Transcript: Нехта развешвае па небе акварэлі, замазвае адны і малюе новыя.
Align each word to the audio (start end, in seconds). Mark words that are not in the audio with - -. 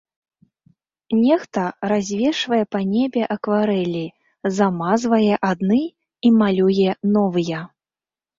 Нехта 1.25 1.65
развешвае 1.91 2.61
па 2.75 2.81
небе 2.93 3.21
акварэлі, 3.35 4.01
замазвае 4.61 5.35
адны 5.51 5.79
і 6.25 6.33
малюе 6.41 6.89
новыя. 7.21 7.59